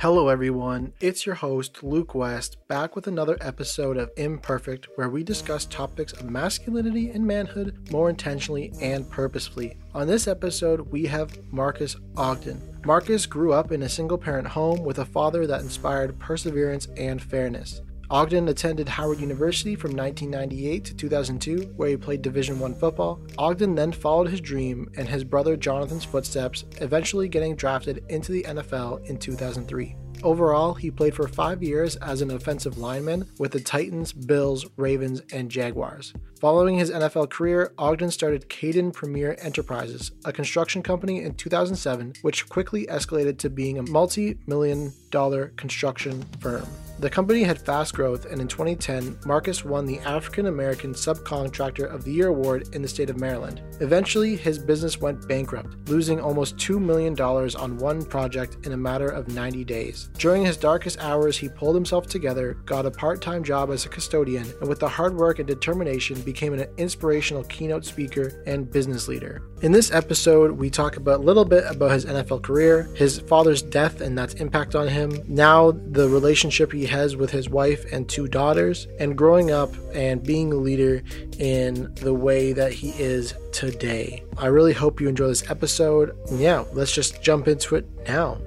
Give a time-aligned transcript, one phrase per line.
[0.00, 0.92] Hello, everyone.
[1.00, 6.12] It's your host, Luke West, back with another episode of Imperfect, where we discuss topics
[6.12, 9.76] of masculinity and manhood more intentionally and purposefully.
[9.96, 12.62] On this episode, we have Marques Ogden.
[12.84, 17.20] Marques grew up in a single parent home with a father that inspired perseverance and
[17.20, 17.80] fairness.
[18.10, 23.20] Ogden attended Howard University from 1998 to 2002, where he played Division I football.
[23.36, 28.44] Ogden then followed his dream and his brother Jonathan's footsteps, eventually getting drafted into the
[28.44, 29.94] NFL in 2003.
[30.22, 35.20] Overall, he played for five years as an offensive lineman with the Titans, Bills, Ravens,
[35.32, 36.14] and Jaguars.
[36.40, 42.48] Following his NFL career, Ogden started Kayden Premier Enterprises, a construction company in 2007, which
[42.48, 46.66] quickly escalated to being a multi million dollar construction firm.
[47.00, 52.02] The company had fast growth, and in 2010, Marques won the African American Subcontractor of
[52.02, 53.62] the Year award in the state of Maryland.
[53.78, 59.08] Eventually, his business went bankrupt, losing almost $2 million on one project in a matter
[59.08, 60.10] of 90 days.
[60.18, 63.88] During his darkest hours, he pulled himself together, got a part time job as a
[63.88, 69.06] custodian, and with the hard work and determination, became an inspirational keynote speaker and business
[69.06, 69.42] leader.
[69.62, 73.62] In this episode, we talk about a little bit about his NFL career, his father's
[73.62, 78.08] death and that's impact on him, now the relationship he has with his wife and
[78.08, 81.02] two daughters, and growing up and being a leader
[81.38, 84.24] in the way that he is today.
[84.36, 86.16] I really hope you enjoy this episode.
[86.32, 88.38] Yeah, let's just jump into it now.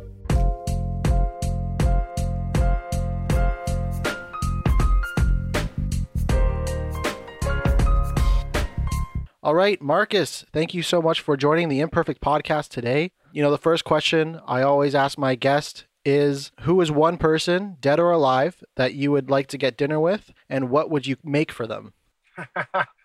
[9.44, 13.12] All right, Marques, thank you so much for joining the Imperfect podcast today.
[13.34, 17.78] You know, the first question I always ask my guest is who is one person,
[17.80, 21.18] dead or alive, that you would like to get dinner with, and what would you
[21.24, 21.94] make for them?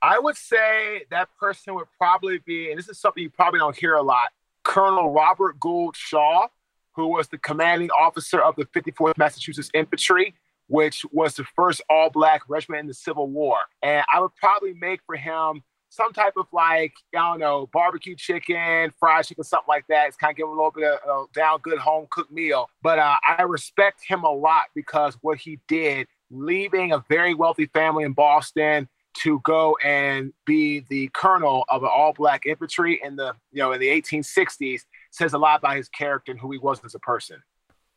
[0.02, 3.76] I would say that person would probably be, and this is something you probably don't
[3.76, 4.28] hear a lot,
[4.62, 6.48] Colonel Robert Gould Shaw,
[6.94, 10.34] who was the commanding officer of the 54th Massachusetts Infantry,
[10.68, 13.56] which was the first all black regiment in the Civil War.
[13.82, 15.62] And I would probably make for him
[15.96, 20.08] some type of like, I don't know, barbecue chicken, fried chicken, something like that.
[20.08, 22.68] It's kind of give a little bit of a down good home cooked meal.
[22.82, 27.66] But uh, I respect him a lot because what he did, leaving a very wealthy
[27.66, 28.88] family in Boston
[29.22, 33.72] to go and be the colonel of an all black infantry in the, you know,
[33.72, 36.98] in the 1860s says a lot about his character and who he was as a
[36.98, 37.42] person.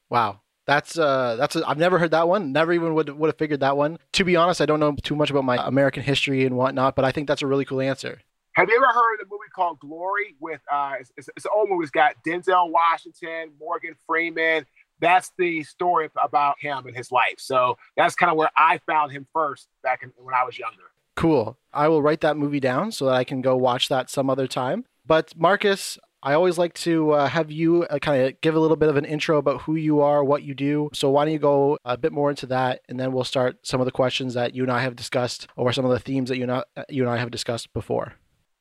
[0.10, 0.40] Wow.
[0.70, 2.52] That's uh, that's i have never heard that one.
[2.52, 3.98] Never even would would have figured that one.
[4.14, 7.04] To be honest, I don't know too much about my American history and whatnot, but
[7.04, 8.22] I think that's a really cool answer.
[8.54, 10.36] Have you ever heard of the movie called Glory?
[10.40, 11.82] With uh, it's, it's, it's an old movie.
[11.82, 14.68] It's got Denzel Washington, Morgan Freeman.
[15.00, 17.38] That's the story about him and his life.
[17.40, 20.84] So that's kind of where I found him first back in, when I was younger.
[21.16, 21.58] Cool.
[21.74, 24.46] I will write that movie down so that I can go watch that some other
[24.46, 24.86] time.
[25.04, 28.76] But Marques, I always like to uh, have you uh, kind of give a little
[28.76, 30.90] bit of an intro about who you are, what you do.
[30.94, 33.80] So why don't you go a bit more into that, and then we'll start some
[33.80, 36.38] of the questions that you and I have discussed, or some of the themes that
[36.38, 38.14] you and I, uh, you and I have discussed before.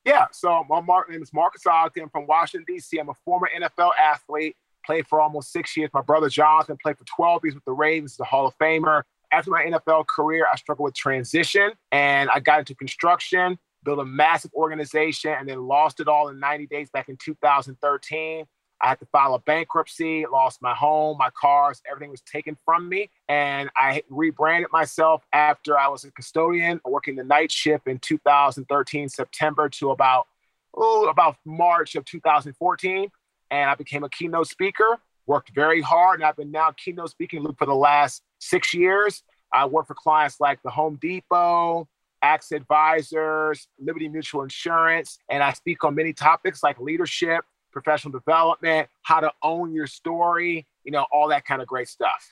[0.05, 0.27] Yeah.
[0.31, 0.81] So my
[1.11, 2.97] name is Marques Ogden I'm from Washington D.C.
[2.99, 4.57] I'm a former NFL athlete.
[4.87, 5.91] Played for almost six years.
[5.93, 9.03] My brother Jonathan played for 12 years with the Ravens, the Hall of Famer.
[9.33, 14.05] After my NFL career, I struggled with transition, and I got into construction built a
[14.05, 18.45] massive organization, and then lost it all in 90 days back in 2013.
[18.81, 22.89] I had to file a bankruptcy, lost my home, my cars, everything was taken from
[22.89, 23.11] me.
[23.29, 29.09] And I rebranded myself after I was a custodian working the night shift in 2013,
[29.09, 30.29] September to about,
[30.77, 33.09] oh, about March of 2014.
[33.51, 36.21] And I became a keynote speaker, worked very hard.
[36.21, 39.23] And I've been now keynote speaking for the last six years.
[39.53, 41.89] I work for clients like the Home Depot,
[42.23, 48.89] AXA Advisors, Liberty Mutual Insurance, and I speak on many topics like leadership, professional development,
[49.03, 52.31] how to own your story, you know, all that kind of great stuff.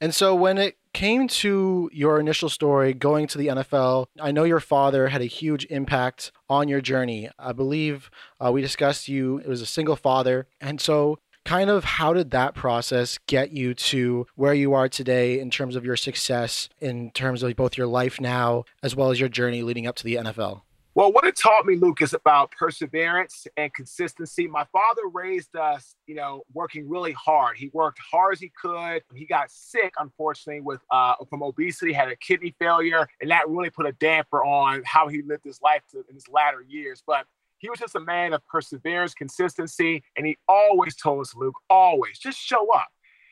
[0.00, 4.44] And so when it came to your initial story going to the NFL, I know
[4.44, 7.30] your father had a huge impact on your journey.
[7.38, 10.48] I believe uh, we discussed you, it was a single father.
[10.60, 15.38] And so kind of how did that process get you to where you are today
[15.38, 19.20] in terms of your success in terms of both your life now as well as
[19.20, 20.62] your journey leading up to the NFL?
[20.96, 24.46] Well, what it taught me, Luke, is about perseverance and consistency.
[24.46, 27.58] My father raised us, you know, working really hard.
[27.58, 29.02] He worked hard as he could.
[29.14, 33.68] He got sick, unfortunately, with uh, from obesity, had a kidney failure, and that really
[33.68, 37.02] put a damper on how he lived his life in his latter years.
[37.06, 37.26] But
[37.58, 42.18] he was just a man of perseverance, consistency, and he always told us, Luke, always
[42.18, 42.88] just show up.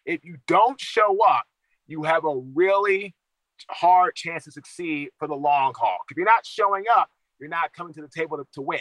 [0.07, 1.45] If you don't show up,
[1.87, 3.15] you have a really
[3.71, 5.99] hard chance to succeed for the long haul.
[6.11, 8.81] If you're not showing up, you're not coming to the table to, to win.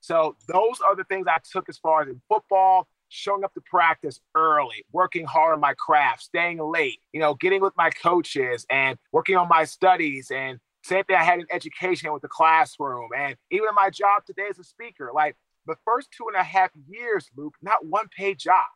[0.00, 3.60] So those are the things I took as far as in football, showing up to
[3.62, 8.66] practice early, working hard on my craft, staying late, you know, getting with my coaches
[8.70, 13.08] and working on my studies and same thing I had in education with the classroom
[13.16, 15.10] and even in my job today as a speaker.
[15.14, 15.34] Like
[15.66, 18.66] the first two and a half years, Luke, not one paid job.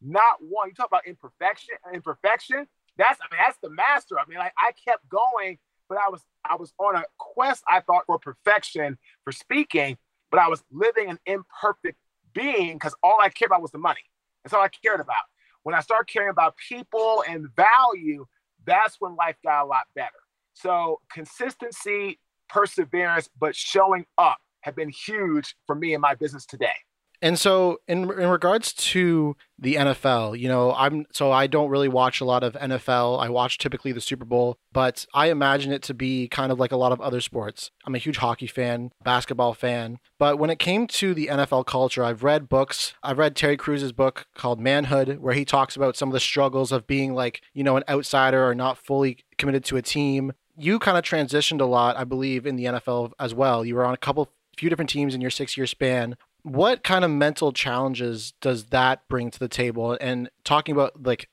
[0.00, 0.68] Not one.
[0.68, 2.66] You talk about imperfection, imperfection.
[2.96, 4.18] That's I mean, that's the master.
[4.18, 5.58] I mean, like I kept going,
[5.88, 9.98] but I was I was on a quest, I thought, for perfection for speaking,
[10.30, 11.98] but I was living an imperfect
[12.32, 14.00] being because all I cared about was the money.
[14.44, 15.24] That's all I cared about.
[15.62, 18.26] When I started caring about people and value,
[18.64, 20.19] that's when life got a lot better.
[20.60, 22.18] So consistency,
[22.48, 26.74] perseverance, but showing up have been huge for me in my business today.
[27.22, 31.88] And so, in in regards to the NFL, you know, I'm so I don't really
[31.88, 33.20] watch a lot of NFL.
[33.20, 36.72] I watch typically the Super Bowl, but I imagine it to be kind of like
[36.72, 37.70] a lot of other sports.
[37.84, 42.02] I'm a huge hockey fan, basketball fan, but when it came to the NFL culture,
[42.02, 42.94] I've read books.
[43.02, 46.72] I've read Terry Crews's book called Manhood, where he talks about some of the struggles
[46.72, 50.32] of being like, you know, an outsider or not fully committed to a team.
[50.60, 53.64] You kind of transitioned a lot, I believe, in the NFL as well.
[53.64, 56.16] You were on a couple few different teams in your six year span.
[56.42, 59.96] What kind of mental challenges does that bring to the table?
[60.00, 61.28] And talking about like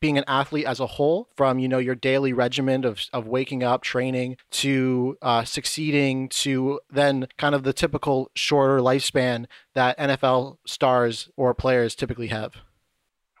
[0.00, 3.62] being an athlete as a whole from you know your daily regimen of, of waking
[3.62, 10.58] up training to uh, succeeding to then kind of the typical shorter lifespan that nfl
[10.66, 12.56] stars or players typically have.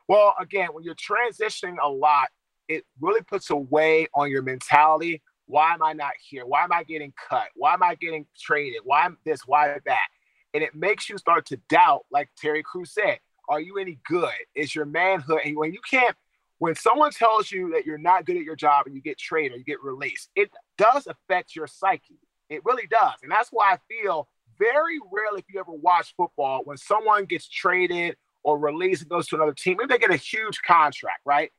[0.08, 2.28] Well again when you're transitioning a lot
[2.68, 6.72] it really puts a weight on your mentality why am i not here why am
[6.72, 10.08] i getting cut why am i getting traded why am this why that
[10.54, 13.18] and it makes you start to doubt, like Terry Crews said,
[13.48, 14.30] are you any good?
[14.54, 15.40] Is your manhood?
[15.44, 16.14] And when you can't,
[16.58, 19.52] when someone tells you that you're not good at your job and you get traded
[19.52, 22.20] or you get released, it does affect your psyche.
[22.48, 23.14] It really does.
[23.22, 24.28] And that's why I feel
[24.58, 29.26] very rarely, if you ever watch football, when someone gets traded or released and goes
[29.28, 31.50] to another team, maybe they get a huge contract, right?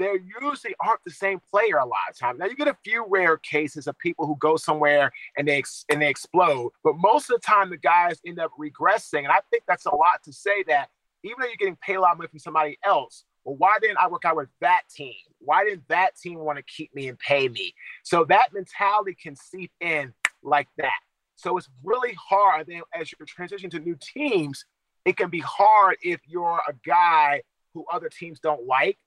[0.00, 2.38] They usually aren't the same player a lot of times.
[2.38, 5.84] Now you get a few rare cases of people who go somewhere and they ex-
[5.90, 9.20] and they explode, but most of the time the guys end up regressing.
[9.20, 10.88] And I think that's a lot to say that
[11.22, 13.98] even though you're getting paid a lot of money from somebody else, well, why didn't
[13.98, 15.14] I work out with that team?
[15.38, 17.74] Why didn't that team want to keep me and pay me?
[18.02, 20.12] So that mentality can seep in
[20.42, 20.98] like that.
[21.36, 22.66] So it's really hard.
[22.66, 24.64] Then as you're transitioning to new teams,
[25.04, 27.42] it can be hard if you're a guy
[27.72, 28.98] who other teams don't like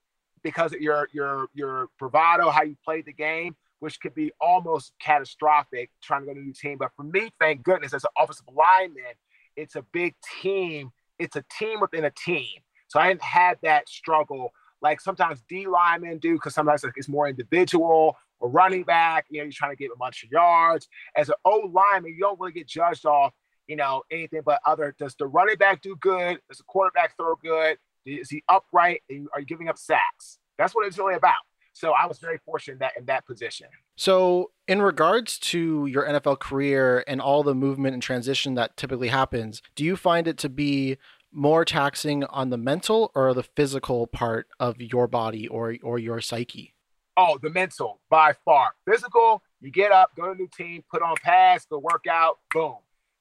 [0.43, 4.93] because of your your your bravado, how you played the game, which could be almost
[4.99, 6.77] catastrophic trying to go to a new team.
[6.77, 9.13] But for me, thank goodness, as an offensive lineman,
[9.55, 10.91] it's a big team.
[11.19, 12.61] It's a team within a team.
[12.87, 14.51] So I didn't have that struggle
[14.81, 19.25] like sometimes D linemen do because sometimes it's more individual or running back.
[19.29, 20.87] You know, you're trying to get a bunch of yards.
[21.15, 23.33] As an O lineman, you don't really get judged off,
[23.67, 24.93] you know, anything but other.
[24.99, 26.39] Does the running back do good?
[26.49, 27.77] Does the quarterback throw good?
[28.05, 29.01] Is he upright?
[29.33, 30.39] Are you giving up sacks?
[30.57, 31.35] That's what it's really about.
[31.73, 33.67] So I was very fortunate in that in that position.
[33.95, 39.07] So in regards to your NFL career and all the movement and transition that typically
[39.07, 40.97] happens, do you find it to be
[41.31, 46.21] more taxing on the mental or the physical part of your body or or your
[46.21, 46.75] psyche?
[47.17, 48.73] Oh, the mental by far.
[48.87, 52.39] Physical, you get up, go to a new team, put on pads, go work out,
[52.53, 52.77] boom.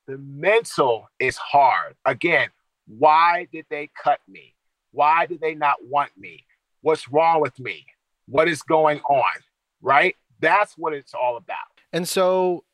[0.07, 1.95] The mental is hard.
[2.05, 2.49] Again,
[2.87, 4.55] why did they cut me?
[4.93, 6.45] Why do they not want me?
[6.83, 7.87] What's wrong with me?
[8.27, 9.43] What is going on?
[9.81, 10.17] Right?
[10.41, 11.57] That's what it's all about.
[11.93, 12.65] And so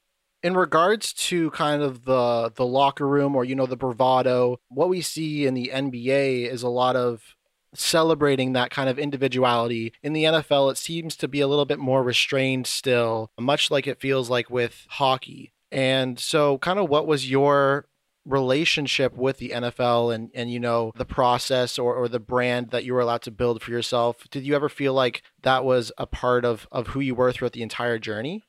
[0.43, 4.89] in regards to kind of the the locker room or you know the bravado, what
[4.89, 7.37] we see in the NBA is a lot of
[7.75, 9.93] celebrating that kind of individuality.
[10.03, 13.87] In the NFL, it seems to be a little bit more restrained still, much like
[13.87, 15.53] it feels like with hockey.
[15.71, 17.87] And so, kind of, what was your
[18.29, 22.85] relationship with the NFL and and you know the process or, or the brand that
[22.85, 26.07] you were allowed to build for yourself did you ever feel like that was a
[26.07, 28.45] part of of who you were throughout the entire journey?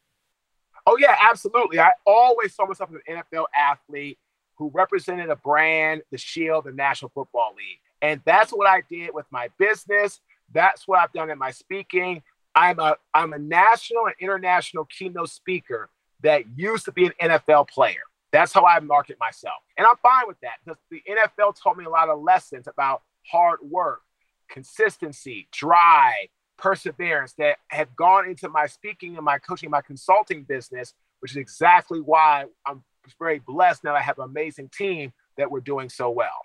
[0.85, 1.79] Oh yeah absolutely.
[1.79, 4.19] I always saw myself as an nfl athlete
[4.57, 7.79] who represented a brand the shield the national football league.
[8.01, 10.19] And that's what i did with my business.
[10.53, 12.21] That's what i've done in my speaking.
[12.53, 15.89] I'm a i'm a national and international keynote speaker
[16.21, 19.61] that used to be an nfl player that's how I market myself.
[19.77, 23.01] And I'm fine with that because the NFL taught me a lot of lessons about
[23.31, 24.01] hard work,
[24.49, 30.93] consistency, drive, perseverance that have gone into my speaking and my coaching, my consulting business,
[31.21, 32.83] which is exactly why I'm
[33.17, 36.41] very blessed now I have an amazing team that we're doing so well.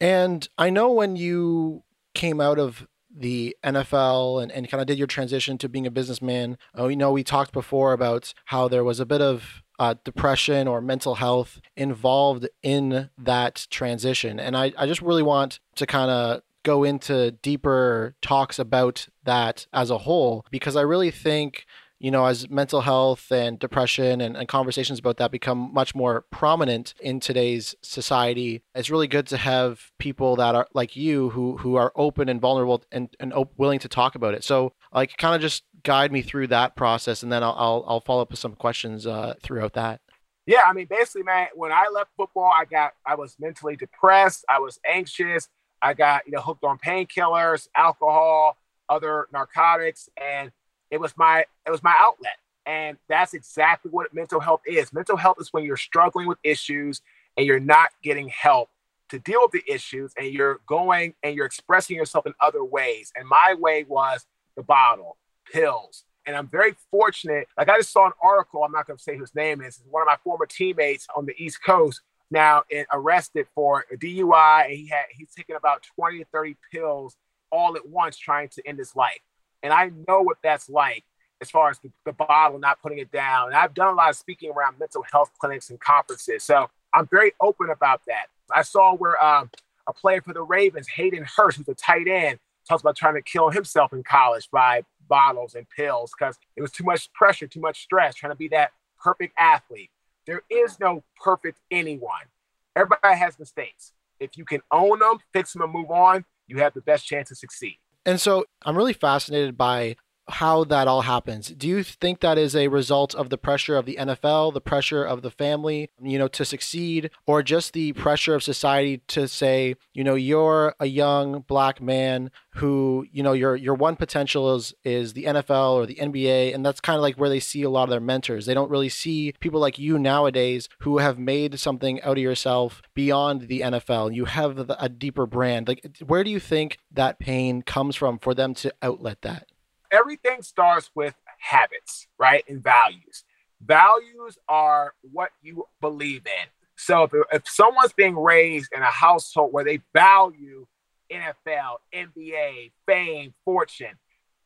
[0.00, 1.82] And I know when you
[2.14, 5.90] came out of the NFL and, and kind of did your transition to being a
[5.90, 6.58] businessman.
[6.74, 10.68] Oh, you know, we talked before about how there was a bit of uh, depression
[10.68, 14.40] or mental health involved in that transition.
[14.40, 19.66] And I, I just really want to kind of go into deeper talks about that
[19.72, 21.66] as a whole because I really think
[21.98, 26.22] you know, as mental health and depression and, and, conversations about that become much more
[26.30, 31.56] prominent in today's society, it's really good to have people that are like you who
[31.56, 34.44] who are open and vulnerable and, and willing to talk about it.
[34.44, 38.00] So, like, kind of just guide me through that process, and then I'll I'll, I'll
[38.00, 40.00] follow up with some questions uh, throughout that.
[40.44, 44.44] Yeah, I mean, basically, man, when I left football, I got I was mentally depressed,
[44.48, 45.48] I was anxious,
[45.80, 50.50] I got you know hooked on painkillers, alcohol, other narcotics, and
[50.90, 52.36] it was my it was my outlet.
[52.66, 54.92] And that's exactly what mental health is.
[54.92, 57.00] Mental health is when you're struggling with issues
[57.36, 58.70] and you're not getting help
[59.10, 63.12] to deal with the issues and you're going and you're expressing yourself in other ways.
[63.14, 64.26] And my way was
[64.56, 65.16] the bottle,
[65.52, 66.04] pills.
[66.26, 67.46] And I'm very fortunate.
[67.56, 70.02] Like I just saw an article, I'm not going to say whose name is, one
[70.02, 72.00] of my former teammates on the East Coast
[72.30, 74.64] now arrested for a DUI.
[74.64, 77.16] And he had he's taken about 20 to 30 pills
[77.52, 79.20] all at once trying to end his life.
[79.62, 81.04] And I know what that's like
[81.40, 83.48] as far as the, the bottle, not putting it down.
[83.48, 86.42] And I've done a lot of speaking around mental health clinics and conferences.
[86.42, 88.26] So I'm very open about that.
[88.54, 89.50] I saw where um,
[89.86, 92.38] a player for the Ravens, Hayden Hurst, who's a tight end,
[92.68, 96.72] talks about trying to kill himself in college by bottles and pills because it was
[96.72, 98.72] too much pressure, too much stress, trying to be that
[99.02, 99.90] perfect athlete.
[100.26, 102.26] There is no perfect anyone.
[102.74, 103.92] Everybody has mistakes.
[104.18, 107.28] If you can own them, fix them, and move on, you have the best chance
[107.28, 107.78] to succeed.
[108.04, 109.96] And so I'm really fascinated by
[110.28, 111.48] how that all happens.
[111.48, 115.04] Do you think that is a result of the pressure of the NFL, the pressure
[115.04, 119.76] of the family, you know, to succeed, or just the pressure of society to say,
[119.92, 124.74] you know, you're a young black man who, you know, your your one potential is
[124.84, 127.70] is the NFL or the NBA, and that's kind of like where they see a
[127.70, 128.46] lot of their mentors.
[128.46, 132.82] They don't really see people like you nowadays who have made something out of yourself
[132.94, 134.14] beyond the NFL.
[134.14, 135.68] You have a deeper brand.
[135.68, 139.46] Like, where do you think that pain comes from for them to outlet that?
[139.90, 142.44] Everything starts with habits, right?
[142.48, 143.24] And values.
[143.64, 146.48] Values are what you believe in.
[146.76, 150.66] So if, if someone's being raised in a household where they value
[151.10, 153.98] NFL, NBA, fame, fortune,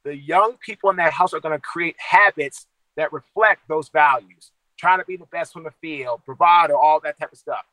[0.05, 2.67] the young people in that house are going to create habits
[2.97, 4.53] that reflect those values.
[4.79, 7.65] Trying to be the best on the field, bravado, all that type of stuff.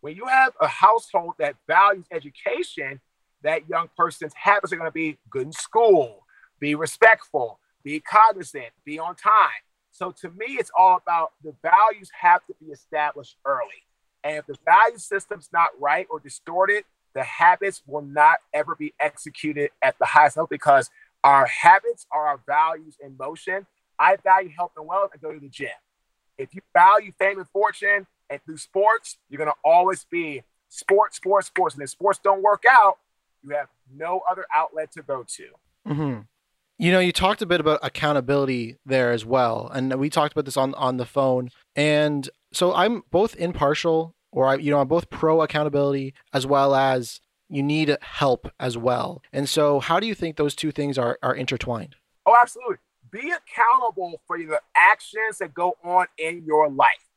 [0.00, 3.00] When you have a household that values education,
[3.42, 6.24] that young person's habits are going to be good in school,
[6.60, 9.62] be respectful, be cognizant, be on time.
[9.90, 13.84] So to me, it's all about the values have to be established early.
[14.24, 16.84] And if the value system's not right or distorted,
[17.14, 20.90] the habits will not ever be executed at the highest level because
[21.24, 23.66] our habits are our values in motion.
[23.98, 25.10] I value health and wealth.
[25.14, 25.68] I go to the gym.
[26.36, 31.16] If you value fame and fortune and through sports, you're going to always be sports,
[31.16, 31.74] sports, sports.
[31.74, 32.98] And if sports don't work out,
[33.42, 35.44] you have no other outlet to go to.
[35.88, 36.20] Mm-hmm.
[36.80, 40.44] You know, you talked a bit about accountability there as well, and we talked about
[40.44, 41.50] this on on the phone.
[41.74, 46.76] And so I'm both impartial, or I, you know, I'm both pro accountability as well
[46.76, 49.22] as you need help as well.
[49.32, 51.96] And so, how do you think those two things are are intertwined?
[52.24, 52.76] Oh, absolutely.
[53.10, 57.08] Be accountable for the actions that go on in your life.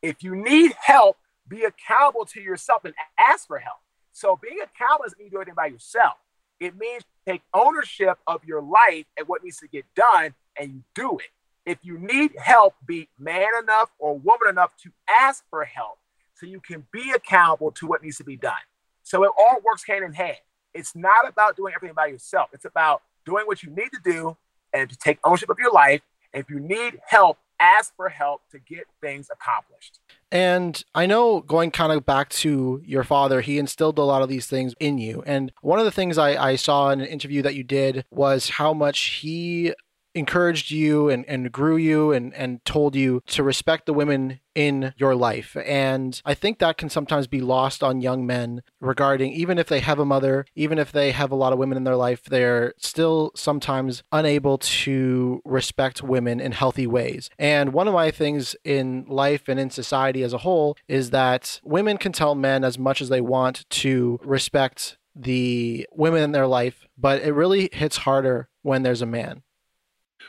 [0.00, 3.78] If you need help, be accountable to yourself and ask for help.
[4.12, 6.14] So being accountable doesn't mean you do anything by yourself.
[6.58, 10.82] It means take ownership of your life and what needs to get done and you
[10.94, 11.30] do it.
[11.66, 15.98] If you need help, be man enough or woman enough to ask for help
[16.34, 18.54] so you can be accountable to what needs to be done.
[19.02, 20.38] So it all works hand in hand.
[20.72, 22.50] It's not about doing everything by yourself.
[22.52, 24.36] It's about doing what you need to do
[24.72, 26.00] and to take ownership of your life.
[26.32, 29.98] If you need help, ask for help to get things accomplished.
[30.32, 34.28] And I know going kind of back to your father, he instilled a lot of
[34.28, 35.22] these things in you.
[35.26, 38.50] And one of the things I, I saw in an interview that you did was
[38.50, 39.74] how much he
[40.14, 44.92] encouraged you and, and grew you and, and told you to respect the women in
[44.96, 45.56] your life.
[45.64, 49.80] And I think that can sometimes be lost on young men regarding even if they
[49.80, 52.74] have a mother, even if they have a lot of women in their life, they're
[52.78, 57.30] still sometimes unable to respect women in healthy ways.
[57.38, 61.60] And one of my things in life and in society as a whole is that
[61.62, 66.46] women can tell men as much as they want to respect the women in their
[66.46, 69.42] life, but it really hits harder when there's a man.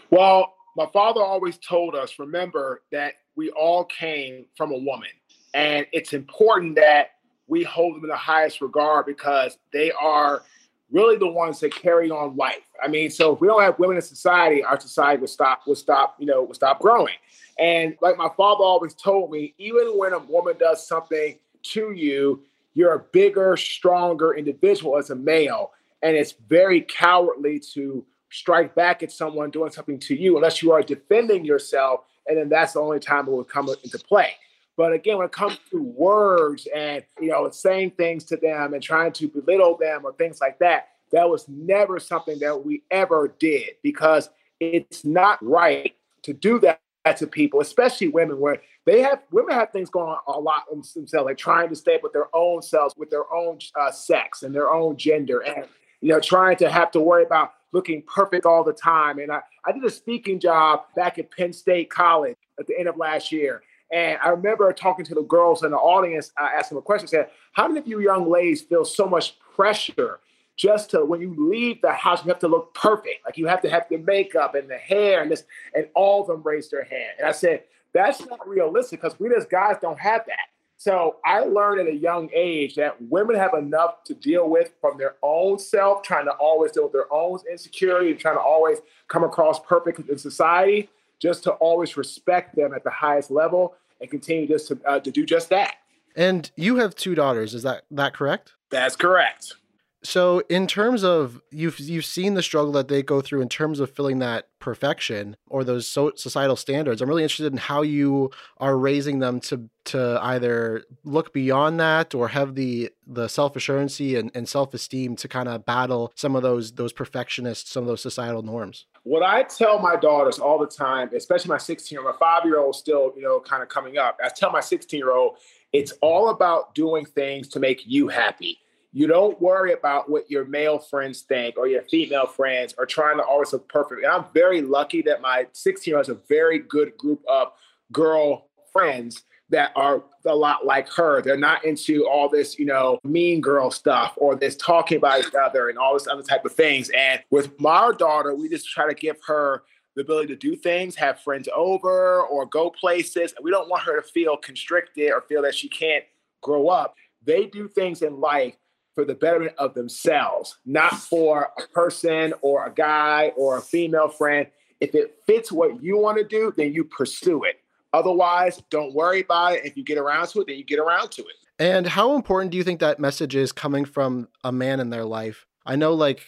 [0.09, 5.09] Well, my father always told us remember that we all came from a woman.
[5.53, 7.11] And it's important that
[7.47, 10.43] we hold them in the highest regard because they are
[10.91, 12.63] really the ones that carry on life.
[12.83, 15.77] I mean, so if we don't have women in society, our society would stop, would
[15.77, 17.15] stop, you know, would stop growing.
[17.59, 22.43] And like my father always told me, even when a woman does something to you,
[22.73, 25.71] you're a bigger, stronger individual as a male.
[26.01, 30.71] And it's very cowardly to strike back at someone doing something to you unless you
[30.71, 32.01] are defending yourself.
[32.27, 34.31] And then that's the only time it will come into play.
[34.77, 38.81] But again, when it comes to words and you know saying things to them and
[38.81, 43.35] trying to belittle them or things like that, that was never something that we ever
[43.39, 46.79] did because it's not right to do that
[47.17, 51.25] to people, especially women, where they have women have things going on a lot themselves,
[51.25, 54.53] like trying to stay up with their own selves, with their own uh, sex and
[54.53, 55.65] their own gender, and
[55.99, 59.19] you know, trying to have to worry about looking perfect all the time.
[59.19, 62.87] And I, I did a speaking job back at Penn State College at the end
[62.87, 63.61] of last year.
[63.91, 67.07] And I remember talking to the girls in the audience, uh, asking them a question,
[67.07, 70.19] said, how many of you young ladies feel so much pressure
[70.55, 73.25] just to, when you leave the house, you have to look perfect.
[73.25, 75.43] Like you have to have the makeup and the hair and this,
[75.75, 77.13] and all of them raised their hand.
[77.17, 77.63] And I said,
[77.93, 80.50] that's not realistic because we as guys don't have that.
[80.83, 84.97] So I learned at a young age that women have enough to deal with from
[84.97, 88.79] their own self, trying to always deal with their own insecurity and trying to always
[89.07, 94.09] come across perfect in society, just to always respect them at the highest level and
[94.09, 95.75] continue just to, uh, to do just that.
[96.15, 98.53] And you have two daughters, is that that correct?
[98.71, 99.57] That's correct.
[100.03, 103.79] So, in terms of you've you've seen the struggle that they go through in terms
[103.79, 107.01] of filling that perfection or those so, societal standards.
[107.01, 112.15] I'm really interested in how you are raising them to to either look beyond that
[112.15, 116.35] or have the the self assurance and, and self esteem to kind of battle some
[116.35, 118.85] of those those perfectionists, some of those societal norms.
[119.03, 122.45] What I tell my daughters all the time, especially my 16 year old, my five
[122.45, 124.17] year old still, you know, kind of coming up.
[124.23, 125.37] I tell my 16 year old,
[125.73, 128.59] it's all about doing things to make you happy
[128.93, 133.17] you don't worry about what your male friends think or your female friends are trying
[133.17, 134.03] to always look perfect.
[134.03, 137.53] And I'm very lucky that my 16 year old has a very good group of
[137.91, 141.21] girl friends that are a lot like her.
[141.21, 145.33] They're not into all this, you know, mean girl stuff or this talking about each
[145.35, 146.89] other and all this other type of things.
[146.97, 149.63] And with my daughter, we just try to give her
[149.95, 153.33] the ability to do things, have friends over or go places.
[153.35, 156.05] And We don't want her to feel constricted or feel that she can't
[156.41, 156.95] grow up.
[157.23, 158.55] They do things in life
[158.95, 164.09] for the betterment of themselves, not for a person or a guy or a female
[164.09, 164.47] friend.
[164.79, 167.59] If it fits what you want to do, then you pursue it.
[167.93, 169.65] Otherwise, don't worry about it.
[169.65, 171.35] If you get around to it, then you get around to it.
[171.59, 175.05] And how important do you think that message is coming from a man in their
[175.05, 175.45] life?
[175.65, 176.21] I know, like,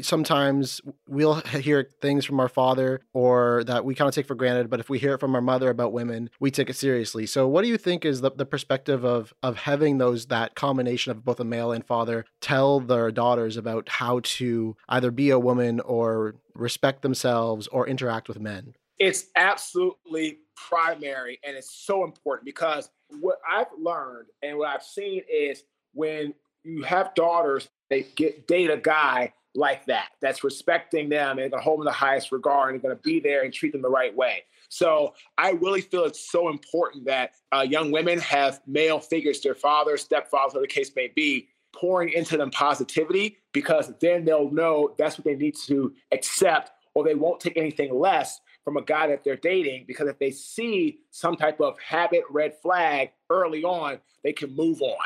[0.00, 4.70] sometimes we'll hear things from our father or that we kind of take for granted
[4.70, 7.26] but if we hear it from our mother about women we take it seriously.
[7.26, 11.10] So what do you think is the, the perspective of of having those that combination
[11.10, 15.38] of both a male and father tell their daughters about how to either be a
[15.38, 18.74] woman or respect themselves or interact with men?
[18.98, 25.22] It's absolutely primary and it's so important because what i've learned and what i've seen
[25.30, 31.38] is when you have daughters they get date a guy like that, that's respecting them
[31.38, 33.72] and to hold them in the highest regard and going to be there and treat
[33.72, 34.44] them the right way.
[34.68, 39.54] So I really feel it's so important that uh, young women have male figures, their
[39.54, 44.94] father, stepfather, whatever the case may be, pouring into them positivity because then they'll know
[44.98, 49.06] that's what they need to accept or they won't take anything less from a guy
[49.06, 53.98] that they're dating because if they see some type of habit red flag early on,
[54.22, 54.96] they can move on.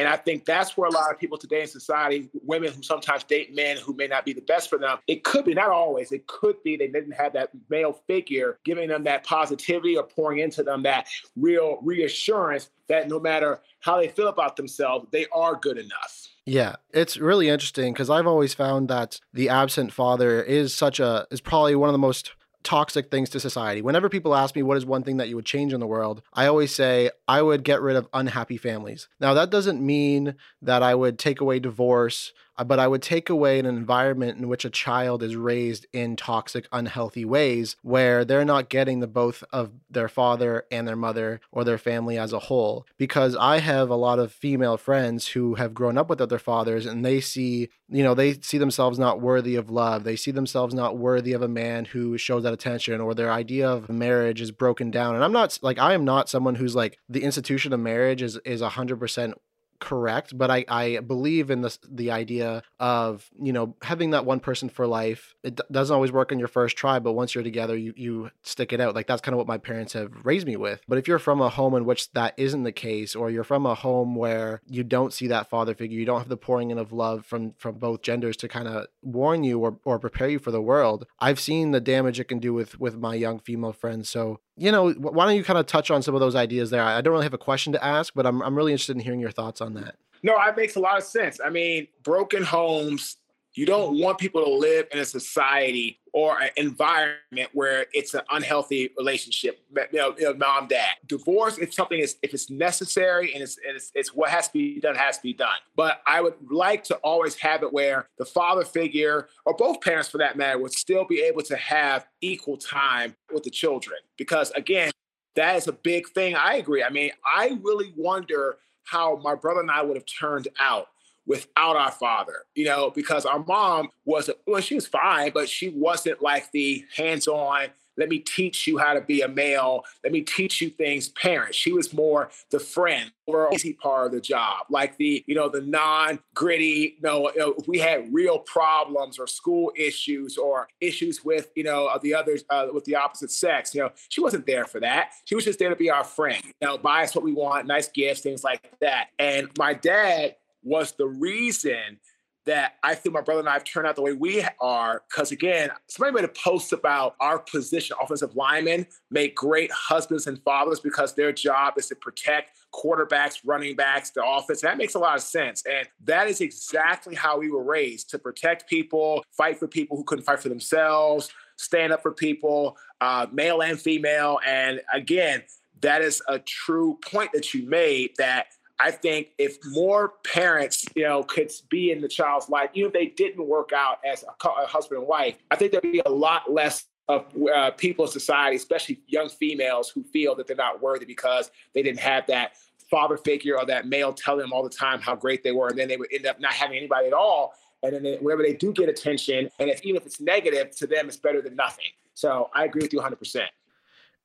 [0.00, 3.22] And I think that's where a lot of people today in society, women who sometimes
[3.22, 6.10] date men who may not be the best for them, it could be, not always,
[6.10, 10.38] it could be they didn't have that male figure giving them that positivity or pouring
[10.38, 15.54] into them that real reassurance that no matter how they feel about themselves, they are
[15.54, 16.28] good enough.
[16.46, 21.26] Yeah, it's really interesting because I've always found that the absent father is such a,
[21.30, 23.82] is probably one of the most toxic things to society.
[23.82, 26.22] Whenever people ask me what is one thing that you would change in the world,
[26.32, 29.08] I always say I would get rid of unhappy families.
[29.18, 33.30] Now, that doesn't mean that I would take away divorce Uh, but I would take
[33.30, 38.44] away an environment in which a child is raised in toxic, unhealthy ways where they're
[38.44, 42.38] not getting the both of their father and their mother or their family as a
[42.38, 42.86] whole.
[42.98, 46.84] Because I have a lot of female friends who have grown up with other fathers
[46.84, 50.04] and they see, you know, they see themselves not worthy of love.
[50.04, 53.70] They see themselves not worthy of a man who shows that attention or their idea
[53.70, 55.14] of marriage is broken down.
[55.14, 58.36] And I'm not like, I am not someone who's like the institution of marriage is,
[58.44, 59.32] is 100%
[59.80, 64.40] correct, but I, I believe in the the idea of you know having that one
[64.40, 65.34] person for life.
[65.42, 68.30] It d- doesn't always work on your first try, but once you're together, you you
[68.42, 68.94] stick it out.
[68.94, 70.80] Like that's kind of what my parents have raised me with.
[70.86, 73.66] But if you're from a home in which that isn't the case, or you're from
[73.66, 76.78] a home where you don't see that father figure, you don't have the pouring in
[76.78, 80.38] of love from from both genders to kind of warn you or or prepare you
[80.38, 81.06] for the world.
[81.18, 84.08] I've seen the damage it can do with with my young female friends.
[84.08, 86.82] So you know, why don't you kind of touch on some of those ideas there?
[86.82, 89.20] I don't really have a question to ask, but I'm I'm really interested in hearing
[89.20, 89.96] your thoughts on that.
[90.22, 91.40] No, it makes a lot of sense.
[91.42, 93.16] I mean, broken homes,
[93.54, 94.04] you don't mm-hmm.
[94.04, 99.60] want people to live in a society or an environment where it's an unhealthy relationship.
[99.92, 100.94] You know, you know mom, dad.
[101.06, 104.52] Divorce is something is if it's necessary and it's, and it's it's what has to
[104.52, 105.58] be done has to be done.
[105.74, 110.08] But I would like to always have it where the father figure or both parents
[110.08, 114.50] for that matter would still be able to have equal time with the children because
[114.52, 114.92] again,
[115.36, 116.34] that is a big thing.
[116.34, 116.82] I agree.
[116.82, 118.58] I mean, I really wonder
[118.90, 120.88] how my brother and I would have turned out
[121.30, 125.68] without our father, you know, because our mom was, well, she was fine, but she
[125.68, 130.12] wasn't like the hands on, let me teach you how to be a male, let
[130.12, 131.54] me teach you things parent.
[131.54, 135.48] She was more the friend or easy part of the job, like the, you know,
[135.48, 137.30] the non gritty, you know,
[137.68, 142.66] we had real problems or school issues or issues with, you know, the others, uh,
[142.72, 145.10] with the opposite sex, you know, she wasn't there for that.
[145.26, 147.68] She was just there to be our friend, you know, buy us what we want,
[147.68, 149.08] nice gifts, things like that.
[149.18, 151.98] And my dad, was the reason
[152.46, 155.02] that I think my brother and I have turned out the way we are.
[155.08, 160.42] Because again, somebody made a post about our position, offensive linemen make great husbands and
[160.42, 164.62] fathers because their job is to protect quarterbacks, running backs, the offense.
[164.62, 165.62] That makes a lot of sense.
[165.66, 170.04] And that is exactly how we were raised to protect people, fight for people who
[170.04, 174.40] couldn't fight for themselves, stand up for people, uh, male and female.
[174.46, 175.42] And again,
[175.82, 178.46] that is a true point that you made that
[178.82, 182.92] I think if more parents, you know, could be in the child's life, even if
[182.92, 186.10] they didn't work out as a, a husband and wife, I think there'd be a
[186.10, 190.80] lot less of uh, people in society, especially young females, who feel that they're not
[190.80, 192.52] worthy because they didn't have that
[192.90, 195.78] father figure or that male telling them all the time how great they were, and
[195.78, 197.52] then they would end up not having anybody at all.
[197.82, 200.86] And then they, whenever they do get attention, and if even if it's negative to
[200.86, 201.86] them, it's better than nothing.
[202.14, 203.16] So I agree with you 100.
[203.16, 203.50] percent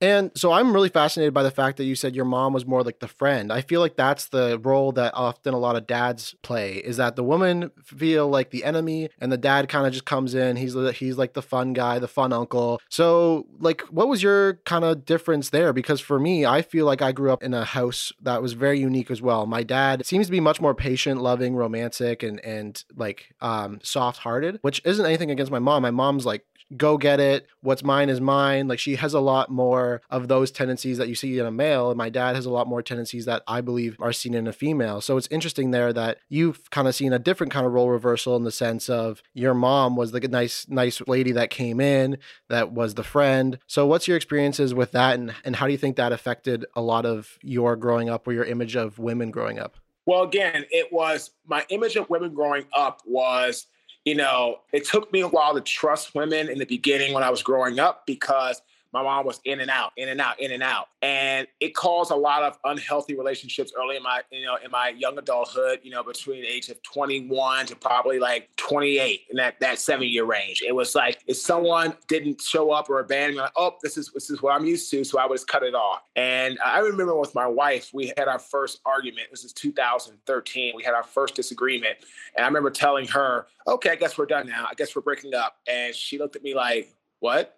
[0.01, 2.84] and so I'm really fascinated by the fact that you said your mom was more
[2.84, 3.51] like the friend.
[3.51, 7.15] I feel like that's the role that often a lot of dads play is that
[7.15, 10.58] the woman feel like the enemy and the dad kind of just comes in.
[10.58, 12.81] He's he's like the fun guy, the fun uncle.
[12.89, 17.01] So like what was your kind of difference there because for me, I feel like
[17.01, 19.45] I grew up in a house that was very unique as well.
[19.45, 24.60] My dad seems to be much more patient, loving, romantic and and like um soft-hearted,
[24.62, 25.84] which isn't anything against my mom.
[25.84, 27.47] My mom's like go get it.
[27.62, 28.67] What's mine is mine.
[28.67, 31.89] Like she has a lot more of those tendencies that you see in a male,
[31.89, 34.54] and my dad has a lot more tendencies that I believe are seen in a
[34.54, 35.01] female.
[35.01, 38.36] So it's interesting there that you've kind of seen a different kind of role reversal
[38.36, 42.17] in the sense of your mom was the nice, nice lady that came in,
[42.49, 43.60] that was the friend.
[43.67, 46.82] So what's your experiences with that, and and how do you think that affected a
[46.82, 49.78] lot of your growing up or your image of women growing up?
[50.06, 53.65] Well, again, it was my image of women growing up was
[54.06, 57.32] you know, it took me a while to trust women in the beginning when I
[57.32, 58.62] was growing up because
[58.95, 60.88] my mom was in and out, in and out, in and out.
[61.01, 64.88] And it caused a lot of unhealthy relationships early in my, you know, in my
[64.88, 69.60] young adulthood, you know, between the age of 21 to probably like 28 in that,
[69.60, 70.63] that seven year range.
[70.65, 74.29] It was like if someone didn't show up or abandon like, oh, this is this
[74.29, 75.03] is what I'm used to.
[75.03, 76.03] So I would just cut it off.
[76.15, 79.27] And I remember with my wife, we had our first argument.
[79.29, 80.73] This is 2013.
[80.73, 81.97] We had our first disagreement.
[82.38, 84.67] And I remember telling her, okay, I guess we're done now.
[84.71, 85.58] I guess we're breaking up.
[85.67, 87.58] And she looked at me like, what?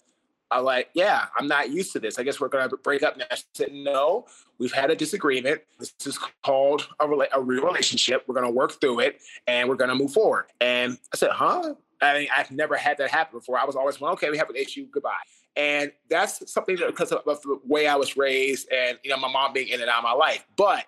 [0.49, 2.17] I'm like, yeah, I'm not used to this.
[2.19, 3.25] I guess we're going to break up now.
[3.35, 4.25] She said, no,
[4.59, 5.61] we've had a disagreement.
[5.77, 8.23] This is called a, rela- a real relationship.
[8.27, 10.45] We're going to work through it and we're going to move forward.
[10.61, 11.75] And I said, huh?
[12.01, 13.59] I mean, I've never had that happen before.
[13.59, 15.11] I was always, well, okay, we have an issue, goodbye.
[15.55, 19.31] And that's something that because of the way I was raised and, you know, my
[19.31, 20.45] mom being in and out of my life.
[20.55, 20.85] But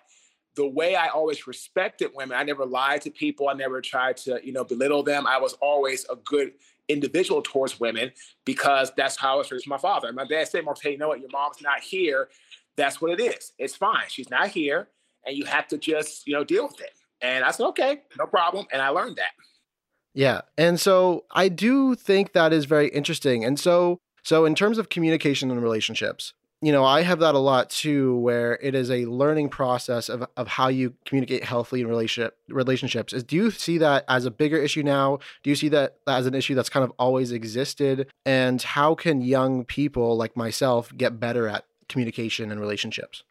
[0.54, 3.48] the way I always respected women, I never lied to people.
[3.48, 5.26] I never tried to, you know, belittle them.
[5.26, 6.52] I was always a good
[6.90, 8.12] individual towards women
[8.44, 10.12] because that's how I was raised my father.
[10.12, 11.20] My dad said, Mark, hey, you know what?
[11.20, 12.28] Your mom's not here.
[12.76, 13.52] That's what it is.
[13.58, 14.04] It's fine.
[14.08, 14.88] She's not here.
[15.26, 16.92] And you have to just, you know, deal with it.
[17.20, 18.66] And I said, okay, no problem.
[18.72, 19.32] And I learned that.
[20.14, 20.40] Yeah.
[20.56, 23.44] And so I do think that is very interesting.
[23.44, 27.38] And so so in terms of communication and relationships, you know, I have that a
[27.38, 31.86] lot too, where it is a learning process of, of how you communicate healthily in
[31.86, 33.12] relationship relationships.
[33.12, 35.18] Is do you see that as a bigger issue now?
[35.42, 38.10] Do you see that as an issue that's kind of always existed?
[38.26, 43.22] And how can young people like myself get better at communication and relationships?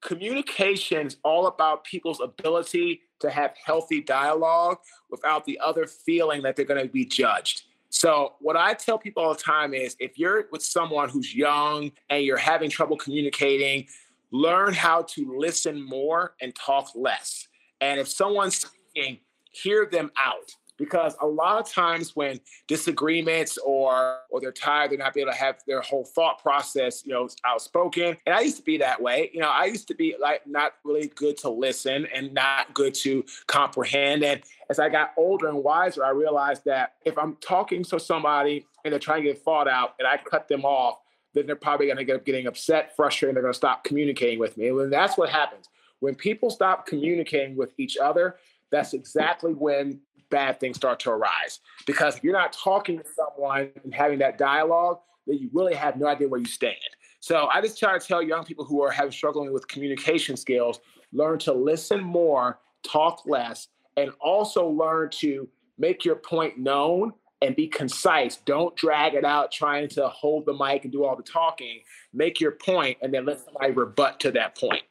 [0.00, 4.78] Communication is all about people's ability to have healthy dialogue
[5.10, 7.64] without the other feeling that they're going to be judged.
[7.90, 11.90] So, what I tell people all the time is if you're with someone who's young
[12.10, 13.86] and you're having trouble communicating,
[14.30, 17.48] learn how to listen more and talk less.
[17.80, 19.18] And if someone's speaking,
[19.52, 24.98] hear them out because a lot of times when disagreements or or they're tired, they're
[24.98, 28.16] not able to have their whole thought process, you know, outspoken.
[28.24, 29.30] And I used to be that way.
[29.34, 32.94] You know, I used to be like not really good to listen and not good
[32.94, 34.22] to comprehend.
[34.22, 38.64] And as I got older and wiser, I realized that if I'm talking to somebody
[38.84, 41.00] and they're trying to get thought out and I cut them off,
[41.34, 44.56] then they're probably going to get getting upset, frustrated, they're going to stop communicating with
[44.56, 44.68] me.
[44.68, 45.68] And that's what happens
[46.00, 48.36] when people stop communicating with each other.
[48.70, 51.60] That's exactly when bad things start to arise.
[51.86, 55.96] Because if you're not talking to someone and having that dialogue, then you really have
[55.96, 56.76] no idea where you stand.
[57.20, 60.80] So I just try to tell young people who are having struggling with communication skills,
[61.12, 67.12] learn to listen more, talk less, and also learn to make your point known
[67.42, 68.36] and be concise.
[68.36, 71.80] Don't drag it out trying to hold the mic and do all the talking.
[72.12, 74.82] Make your point and then let somebody rebut to that point.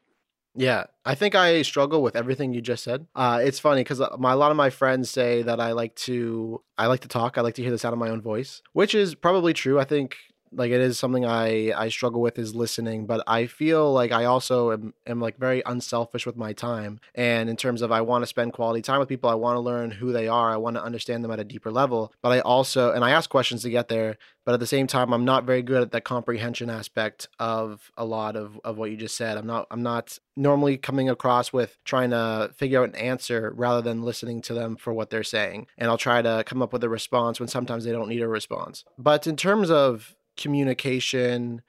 [0.60, 3.06] Yeah, I think I struggle with everything you just said.
[3.15, 6.63] Uh, it's funny because uh, a lot of my friends say that I like to
[6.80, 7.38] I like to talk.
[7.38, 9.80] I like to hear the sound of my own voice, which is probably true.
[9.80, 10.17] I think
[10.52, 14.26] like it is something I I struggle with is listening, but I feel like I
[14.26, 17.00] also am, am like very unselfish with my time.
[17.16, 19.62] And in terms of I want to spend quality time with people, I want to
[19.62, 22.14] learn who they are, I want to understand them at a deeper level.
[22.22, 25.14] But I also and I ask questions to get there, but at the same time
[25.14, 28.98] I'm not very good at the comprehension aspect of a lot of of what you
[28.98, 29.38] just said.
[29.38, 33.82] I'm not I'm not normally coming across with trying to figure out an answer rather
[33.82, 35.68] than listening to them for what they're saying.
[35.78, 38.28] And I'll try to come up with a response when sometimes they don't need a
[38.28, 38.86] response.
[38.98, 41.62] But in terms of communication.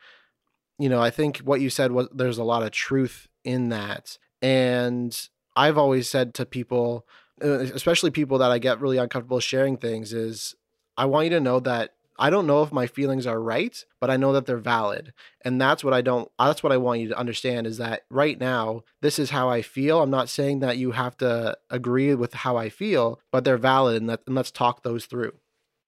[0.78, 4.18] You know i think what you said was there's a lot of truth in that.
[4.40, 7.04] And i've always said to people
[7.42, 10.54] uh, especially people that i get really uncomfortable sharing things is
[10.96, 14.10] i want you to know that i don't know if my feelings are right but
[14.10, 15.12] i know that they're valid.
[15.44, 18.38] And that's what i don't that's what i want you to understand is that right
[18.38, 20.00] now this is how i feel.
[20.00, 23.96] I'm not saying that you have to agree with how i feel but they're valid
[24.00, 25.32] and, that, and let's talk those through.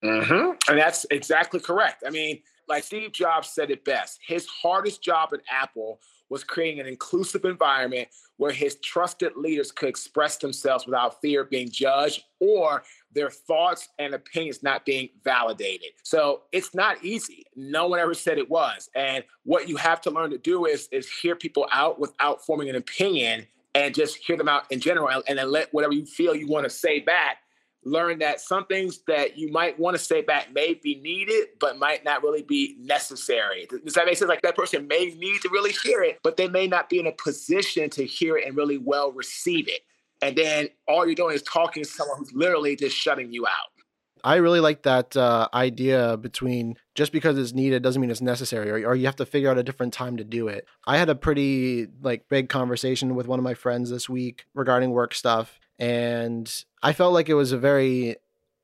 [0.04, 0.52] Mm-hmm.
[0.68, 2.02] and that's exactly correct.
[2.06, 2.40] I mean
[2.70, 7.44] like Steve Jobs said it best, his hardest job at Apple was creating an inclusive
[7.44, 13.28] environment where his trusted leaders could express themselves without fear of being judged or their
[13.28, 15.88] thoughts and opinions not being validated.
[16.04, 17.44] So it's not easy.
[17.56, 18.88] No one ever said it was.
[18.94, 22.70] And what you have to learn to do is, is hear people out without forming
[22.70, 26.34] an opinion and just hear them out in general and then let whatever you feel
[26.34, 27.38] you want to say back
[27.84, 31.78] learn that some things that you might want to say back may be needed, but
[31.78, 33.66] might not really be necessary.
[33.84, 34.28] Does that make sense?
[34.28, 37.06] Like that person may need to really hear it, but they may not be in
[37.06, 39.80] a position to hear it and really well receive it.
[40.22, 43.70] And then all you're doing is talking to someone who's literally just shutting you out.
[44.22, 48.70] I really like that uh, idea between just because it's needed doesn't mean it's necessary,
[48.70, 50.66] or, or you have to figure out a different time to do it.
[50.86, 54.90] I had a pretty like big conversation with one of my friends this week regarding
[54.90, 58.16] work stuff, and I felt like it was a very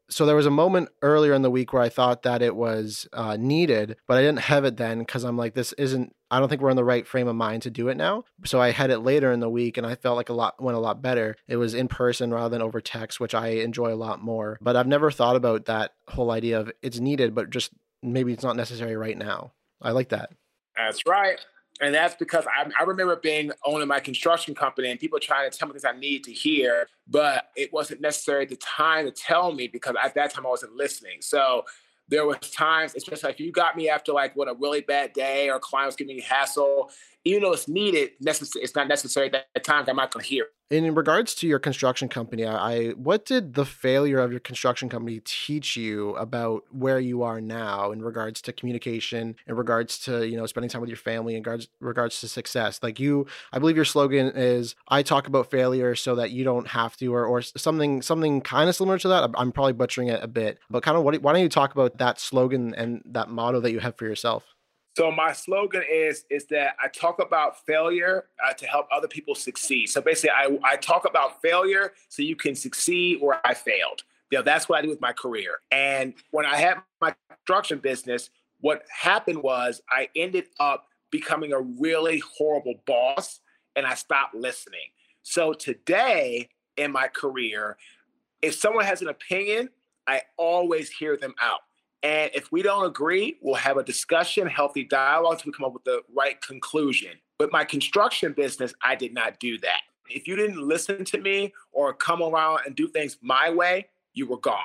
[0.08, 3.08] so there was a moment earlier in the week where I thought that it was
[3.12, 6.14] uh, needed, but I didn't have it then because I'm like, this isn't.
[6.30, 8.24] I don't think we're in the right frame of mind to do it now.
[8.44, 10.76] So I had it later in the week, and I felt like a lot went
[10.76, 11.36] a lot better.
[11.48, 14.58] It was in person rather than over text, which I enjoy a lot more.
[14.60, 18.44] But I've never thought about that whole idea of it's needed, but just maybe it's
[18.44, 19.52] not necessary right now.
[19.80, 20.30] I like that.
[20.76, 21.38] That's right.
[21.80, 25.56] And that's because I, I remember being owning my construction company and people trying to
[25.56, 29.10] tell me things I need to hear, but it wasn't necessary at the time to
[29.10, 31.20] tell me because at that time I wasn't listening.
[31.20, 31.64] So
[32.08, 35.50] there was times, especially if you got me after like what a really bad day
[35.50, 36.90] or client was giving me hassle,
[37.26, 39.84] even though it's needed, it's not necessary at that time.
[39.88, 40.46] I'm not going to hear.
[40.70, 45.20] In regards to your construction company, I what did the failure of your construction company
[45.24, 50.36] teach you about where you are now in regards to communication, in regards to you
[50.36, 52.80] know spending time with your family, in regards regards to success?
[52.82, 56.68] Like you, I believe your slogan is "I talk about failure so that you don't
[56.68, 59.30] have to," or or something something kind of similar to that.
[59.36, 61.98] I'm probably butchering it a bit, but kind of what, why don't you talk about
[61.98, 64.55] that slogan and that motto that you have for yourself?
[64.96, 69.34] So my slogan is is that I talk about failure uh, to help other people
[69.34, 69.90] succeed.
[69.90, 74.04] So basically, I, I talk about failure so you can succeed where I failed.
[74.30, 75.58] You know, that's what I do with my career.
[75.70, 78.30] And when I had my construction business,
[78.60, 83.40] what happened was I ended up becoming a really horrible boss,
[83.76, 84.88] and I stopped listening.
[85.22, 87.76] So today in my career,
[88.40, 89.68] if someone has an opinion,
[90.06, 91.60] I always hear them out.
[92.02, 95.72] And if we don't agree, we'll have a discussion, healthy dialogue, so we come up
[95.72, 97.12] with the right conclusion.
[97.40, 99.80] With my construction business, I did not do that.
[100.08, 104.26] If you didn't listen to me or come around and do things my way, you
[104.26, 104.58] were gone.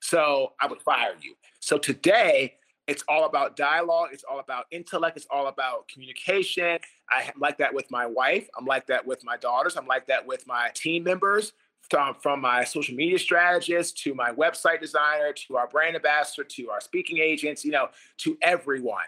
[0.00, 1.34] So I would fire you.
[1.60, 2.54] So today,
[2.88, 4.08] it's all about dialogue.
[4.12, 5.16] It's all about intellect.
[5.16, 6.78] It's all about communication.
[7.10, 8.48] I like that with my wife.
[8.58, 9.76] I'm like that with my daughters.
[9.76, 11.52] I'm like that with my team members,
[11.92, 16.70] from, from my social media strategist to my website designer to our brand ambassador to
[16.70, 19.04] our speaking agents, you know, to everyone.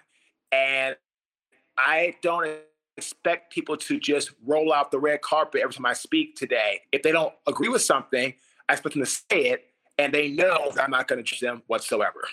[0.53, 0.95] And
[1.79, 2.47] I don't
[2.99, 6.83] expect people to just roll out the red carpet every time I speak today.
[6.93, 8.35] If they don't agree with something,
[8.69, 9.65] I expect them to say it
[9.97, 12.29] and they know that I'm not going to judge them whatsoever.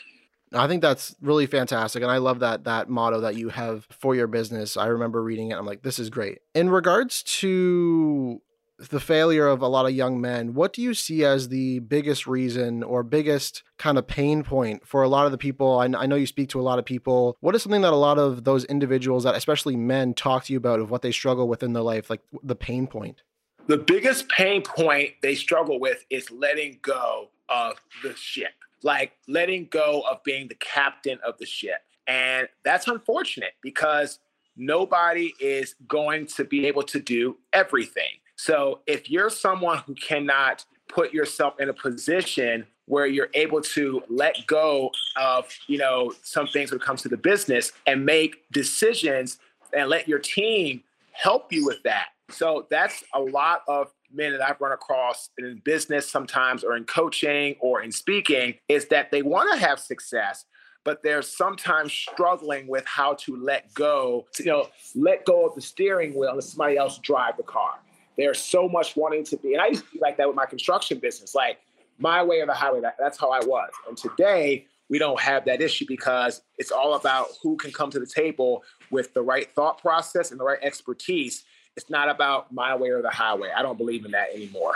[0.54, 4.16] I think that's really fantastic, and I love that that motto that you have for
[4.16, 4.76] your business.
[4.76, 5.58] I remember reading it.
[5.58, 6.40] I'm like, this is great.
[6.54, 8.42] In regards to
[8.90, 12.28] the failure of a lot of young men, what do you see as the biggest
[12.28, 15.80] reason or biggest kind of pain point for a lot of the people?
[15.80, 17.38] I, I know you speak to a lot of people.
[17.42, 20.58] What is something that a lot of those individuals, that especially men, talk to you
[20.58, 23.22] about of what they struggle with in their life, like the pain point?
[23.68, 29.68] The biggest pain point they struggle with is letting go of the ship, like letting
[29.70, 31.82] go of being the captain of the ship.
[32.08, 34.20] And that's unfortunate because
[34.58, 38.21] nobody is going to be able to do everything.
[38.42, 44.02] So if you're someone who cannot put yourself in a position where you're able to
[44.10, 48.52] let go of, you know, some things when it comes to the business and make
[48.52, 49.38] decisions
[49.78, 52.08] and let your team help you with that.
[52.32, 56.86] So that's a lot of men that I've run across in business sometimes or in
[56.86, 60.46] coaching or in speaking is that they want to have success,
[60.84, 65.62] but they're sometimes struggling with how to let go, you know, let go of the
[65.62, 67.78] steering wheel and let somebody else drive the car.
[68.18, 70.46] There's so much wanting to be, and I used to be like that with my
[70.46, 71.60] construction business, like
[71.98, 72.82] my way or the highway.
[72.82, 73.70] That, that's how I was.
[73.88, 78.00] And today we don't have that issue because it's all about who can come to
[78.00, 81.46] the table with the right thought process and the right expertise.
[81.78, 83.50] It's not about my way or the highway.
[83.56, 84.76] I don't believe in that anymore.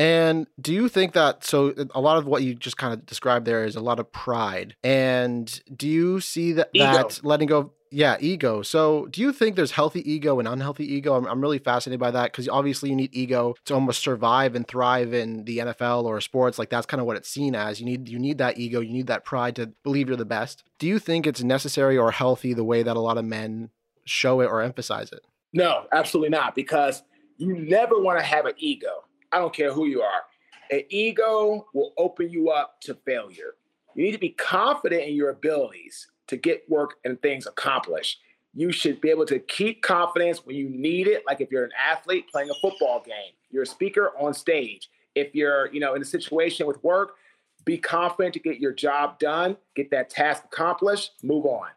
[0.00, 3.46] And do you think that so a lot of what you just kind of described
[3.46, 4.74] there is a lot of pride.
[4.82, 6.86] And do you see that ego.
[6.86, 8.62] that letting go yeah, ego.
[8.62, 11.16] So, do you think there's healthy ego and unhealthy ego?
[11.16, 14.66] I'm, I'm really fascinated by that because obviously you need ego to almost survive and
[14.66, 16.56] thrive in the NFL or sports.
[16.58, 17.80] Like that's kind of what it's seen as.
[17.80, 20.62] You need you need that ego, you need that pride to believe you're the best.
[20.78, 23.70] Do you think it's necessary or healthy the way that a lot of men
[24.04, 25.26] show it or emphasize it?
[25.52, 26.54] No, absolutely not.
[26.54, 27.02] Because
[27.38, 29.04] you never want to have an ego.
[29.32, 30.22] I don't care who you are.
[30.70, 33.54] An ego will open you up to failure.
[33.94, 38.20] You need to be confident in your abilities to get work and things accomplished.
[38.54, 41.24] You should be able to keep confidence when you need it.
[41.26, 44.90] Like if you're an athlete playing a football game, you're a speaker on stage.
[45.14, 47.16] If you're, you know, in a situation with work,
[47.64, 51.68] be confident to get your job done, get that task accomplished, move on.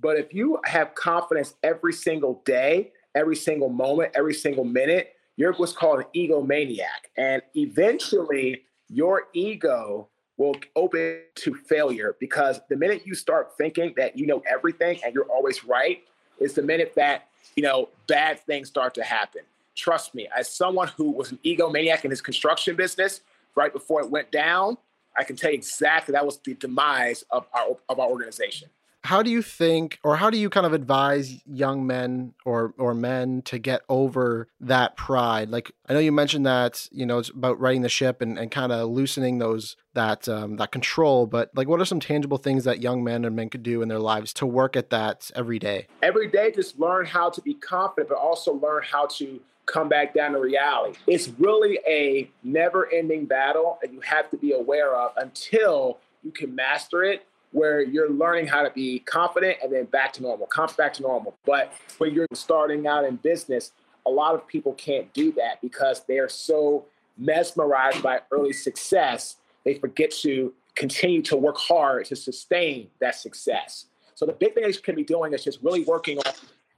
[0.00, 5.52] But if you have confidence every single day, every single moment, every single minute, you're
[5.54, 7.06] what's called an egomaniac.
[7.16, 14.18] And eventually, your ego will open to failure because the minute you start thinking that
[14.18, 16.02] you know everything and you're always right
[16.38, 19.42] is the minute that you know bad things start to happen
[19.74, 23.20] trust me as someone who was an egomaniac in his construction business
[23.56, 24.78] right before it went down
[25.16, 28.68] i can tell you exactly that was the demise of our of our organization
[29.04, 32.94] how do you think or how do you kind of advise young men or or
[32.94, 35.50] men to get over that pride?
[35.50, 38.50] Like i know you mentioned that you know it's about righting the ship and, and
[38.50, 42.64] kind of loosening those that um, that control but like what are some tangible things
[42.64, 45.58] that young men and men could do in their lives to work at that every
[45.58, 45.86] day?
[46.02, 50.14] Every day just learn how to be confident but also learn how to come back
[50.14, 50.98] down to reality.
[51.06, 56.32] It's really a never ending battle that you have to be aware of until you
[56.32, 60.46] can master it where you're learning how to be confident and then back to normal,
[60.46, 61.36] come back to normal.
[61.44, 63.72] But when you're starting out in business,
[64.06, 69.74] a lot of people can't do that because they're so mesmerized by early success, they
[69.74, 73.86] forget to continue to work hard to sustain that success.
[74.14, 76.32] So the big thing you can be doing is just really working on,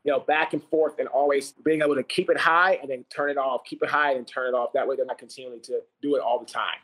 [0.04, 3.04] you know, back and forth and always being able to keep it high and then
[3.10, 4.72] turn it off, keep it high and turn it off.
[4.72, 6.78] That way they're not continuing to do it all the time.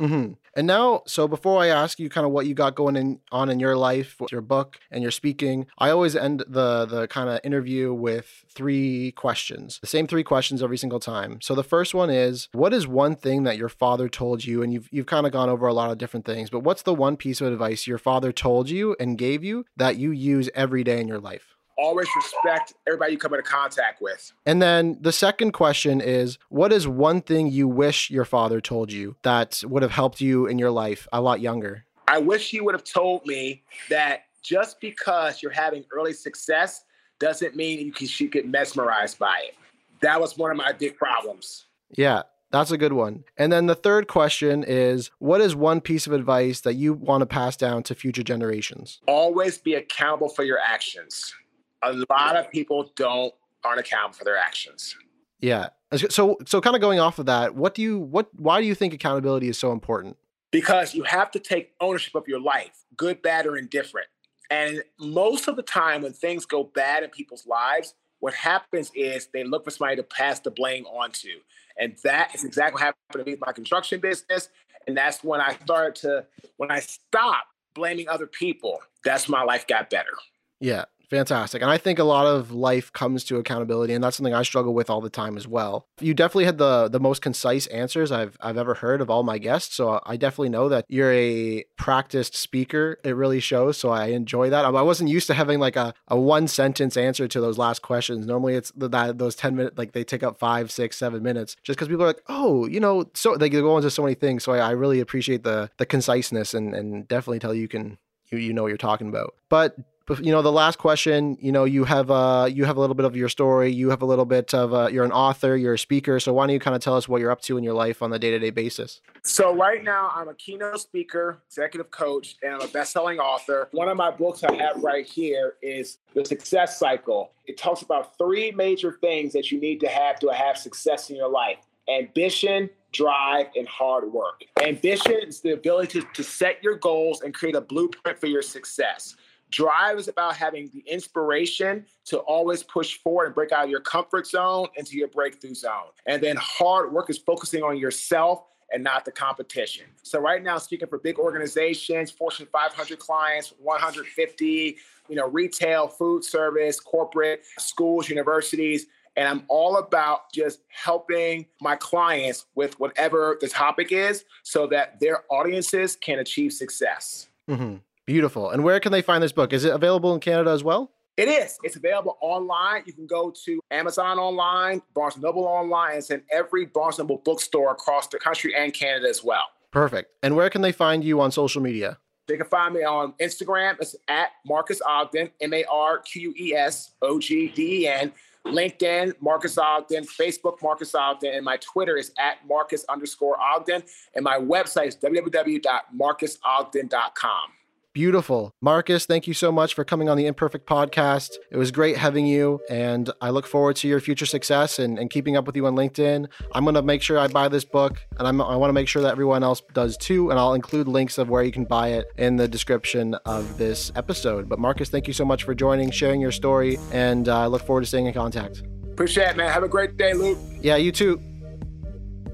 [0.00, 0.32] Mm-hmm.
[0.56, 3.50] And now, so before I ask you kind of what you got going in, on
[3.50, 7.28] in your life, with your book and your speaking, I always end the the kind
[7.28, 11.40] of interview with three questions, the same three questions every single time.
[11.40, 14.72] So the first one is, what is one thing that your father told you, and
[14.72, 17.16] you've you've kind of gone over a lot of different things, but what's the one
[17.16, 21.00] piece of advice your father told you and gave you that you use every day
[21.00, 21.49] in your life?
[21.80, 24.32] Always respect everybody you come into contact with.
[24.44, 28.92] And then the second question is what is one thing you wish your father told
[28.92, 31.84] you that would have helped you in your life a lot younger?
[32.06, 36.84] I wish he would have told me that just because you're having early success
[37.18, 39.54] doesn't mean you should get mesmerized by it.
[40.00, 41.66] that was one of my big problems.
[41.94, 43.24] Yeah, that's a good one.
[43.36, 47.20] And then the third question is what is one piece of advice that you want
[47.20, 49.00] to pass down to future generations?
[49.06, 51.34] Always be accountable for your actions.
[51.82, 53.32] A lot of people don't
[53.64, 54.96] aren't accountable for their actions.
[55.40, 55.68] Yeah.
[56.10, 58.74] So so kind of going off of that, what do you what why do you
[58.74, 60.16] think accountability is so important?
[60.50, 64.08] Because you have to take ownership of your life, good, bad, or indifferent.
[64.50, 69.28] And most of the time when things go bad in people's lives, what happens is
[69.32, 71.40] they look for somebody to pass the blame onto.
[71.78, 74.48] And that is exactly what happened to me with my construction business.
[74.86, 76.26] And that's when I started to,
[76.56, 80.12] when I stopped blaming other people, that's when my life got better.
[80.58, 80.84] Yeah.
[81.10, 81.60] Fantastic.
[81.60, 84.72] And I think a lot of life comes to accountability, and that's something I struggle
[84.72, 85.88] with all the time as well.
[86.00, 89.38] You definitely had the the most concise answers I've I've ever heard of all my
[89.38, 89.74] guests.
[89.74, 92.98] So I definitely know that you're a practiced speaker.
[93.02, 93.76] It really shows.
[93.76, 94.64] So I enjoy that.
[94.64, 98.24] I wasn't used to having like a, a one sentence answer to those last questions.
[98.24, 101.76] Normally it's that those 10 minutes, like they take up five, six, seven minutes just
[101.76, 104.44] because people are like, oh, you know, so they go into so many things.
[104.44, 107.98] So I, I really appreciate the the conciseness and, and definitely tell you can
[108.30, 109.34] you, you know what you're talking about.
[109.48, 109.76] But
[110.18, 113.06] you know the last question you know you have uh you have a little bit
[113.06, 113.70] of your story.
[113.72, 116.18] You have a little bit of uh, you're an author you're a speaker.
[116.20, 118.02] So why don't you kind of tell us what you're up to in your life
[118.02, 119.00] on the day-to-day basis?
[119.22, 123.68] So right now i'm a keynote speaker executive coach and i'm a best-selling author.
[123.72, 127.32] One of my books i have right here is the success cycle.
[127.46, 131.16] It talks about three major things that you need to have to have success in
[131.16, 131.58] your life
[131.88, 134.42] ambition drive, and hard work.
[134.62, 138.42] Ambition is the ability to, to set your goals and create a blueprint for your
[138.42, 139.16] success.
[139.50, 143.80] Drive is about having the inspiration to always push forward and break out of your
[143.80, 145.90] comfort zone into your breakthrough zone.
[146.06, 149.86] And then hard work is focusing on yourself and not the competition.
[150.02, 154.76] So right now, speaking for big organizations, Fortune 500 clients, 150,
[155.08, 158.86] you know, retail, food service, corporate, schools, universities,
[159.16, 165.00] and I'm all about just helping my clients with whatever the topic is so that
[165.00, 167.28] their audiences can achieve success.
[167.48, 167.76] Mm-hmm.
[168.10, 168.50] Beautiful.
[168.50, 169.52] And where can they find this book?
[169.52, 170.90] Is it available in Canada as well?
[171.16, 171.56] It is.
[171.62, 172.82] It's available online.
[172.84, 177.22] You can go to Amazon online, Barnes Noble online, and it's in every Barnes Noble
[177.24, 179.44] bookstore across the country and Canada as well.
[179.70, 180.10] Perfect.
[180.24, 181.98] And where can they find you on social media?
[182.26, 183.76] They can find me on Instagram.
[183.80, 187.86] It's at Marques Ogden, M A R Q U E S O G D E
[187.86, 188.10] N.
[188.44, 193.84] LinkedIn, Marques Ogden, Facebook, Marques Ogden, and my Twitter is at Marques underscore Ogden.
[194.16, 197.50] And my website is www.marquesogden.com.
[197.92, 198.52] Beautiful.
[198.62, 201.30] Marques, thank you so much for coming on the Imperfect Podcast.
[201.50, 205.10] It was great having you, and I look forward to your future success and, and
[205.10, 206.28] keeping up with you on LinkedIn.
[206.52, 208.86] I'm going to make sure I buy this book, and I'm, I want to make
[208.86, 211.88] sure that everyone else does too, and I'll include links of where you can buy
[211.88, 214.48] it in the description of this episode.
[214.48, 217.66] But Marques, thank you so much for joining, sharing your story, and uh, I look
[217.66, 218.62] forward to staying in contact.
[218.92, 219.50] Appreciate it, man.
[219.50, 220.38] Have a great day, Luke.
[220.60, 221.20] Yeah, you too.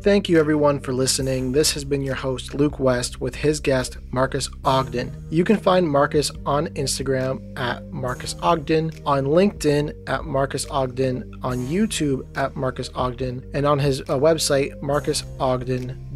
[0.06, 1.50] Thank you everyone for listening.
[1.50, 5.10] This has been your host, Luke West, with his guest, Marques Ogden.
[5.30, 11.66] You can find Marques on Instagram at Marques Ogden, on LinkedIn at Marques Ogden, on
[11.66, 14.80] YouTube at Marques Ogden, and on his uh, website,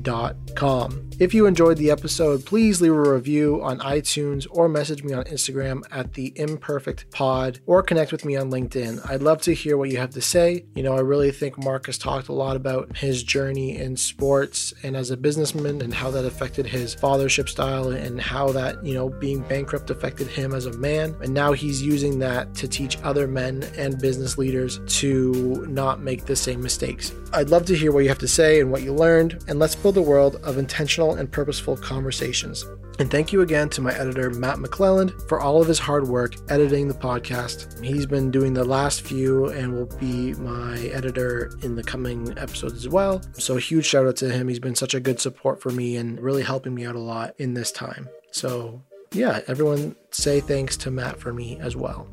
[0.02, 1.10] marquesogden.com.
[1.20, 5.24] If you enjoyed the episode, please leave a review on iTunes or message me on
[5.24, 9.06] Instagram at the Imperfect Pod or connect with me on LinkedIn.
[9.08, 10.64] I'd love to hear what you have to say.
[10.74, 14.96] You know, I really think Marques talked a lot about his journey in sports and
[14.96, 19.10] as a businessman and how that affected his fathership style and how that, you know,
[19.10, 21.14] being bankrupt affected him as a man.
[21.20, 26.24] And now he's using that to teach other men and business leaders to not make
[26.24, 27.12] the same mistakes.
[27.34, 29.76] I'd love to hear what you have to say and what you learned, and let's
[29.76, 32.64] build a world of intentional and purposeful conversations.
[32.98, 36.34] And thank you again to my editor, Matt McClelland, for all of his hard work
[36.50, 37.82] editing the podcast.
[37.82, 42.74] He's been doing the last few and will be my editor in the coming episodes
[42.74, 43.22] as well.
[43.32, 44.48] So, huge shout out to him.
[44.48, 47.34] He's been such a good support for me and really helping me out a lot
[47.38, 48.06] in this time.
[48.32, 48.82] So,
[49.12, 52.06] yeah, everyone say thanks to Matt for me as well.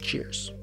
[0.00, 0.53] Cheers.